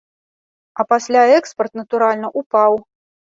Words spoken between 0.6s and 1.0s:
А